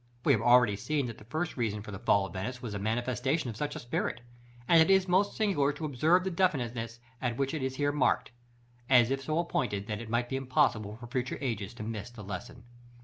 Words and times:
We 0.25 0.31
have 0.31 0.41
already 0.41 0.75
seen, 0.77 1.05
that 1.05 1.19
the 1.19 1.23
first 1.25 1.55
reason 1.55 1.83
for 1.83 1.91
the 1.91 1.99
fall 1.99 2.25
of 2.25 2.33
Venice 2.33 2.59
was 2.59 2.73
the 2.73 2.79
manifestation 2.79 3.51
of 3.51 3.55
such 3.55 3.75
a 3.75 3.79
spirit; 3.79 4.21
and 4.67 4.81
it 4.81 4.89
is 4.91 5.07
most 5.07 5.37
singular 5.37 5.71
to 5.73 5.85
observe 5.85 6.23
the 6.23 6.31
definiteness 6.31 6.99
with 7.21 7.37
which 7.37 7.53
it 7.53 7.61
is 7.61 7.75
here 7.75 7.91
marked, 7.91 8.31
as 8.89 9.11
if 9.11 9.21
so 9.21 9.37
appointed, 9.37 9.85
that 9.85 10.01
it 10.01 10.09
might 10.09 10.27
be 10.27 10.37
impossible 10.37 10.97
for 10.97 11.05
future 11.05 11.37
ages 11.39 11.75
to 11.75 11.83
miss 11.83 12.09
the 12.09 12.23
lesson. 12.23 12.63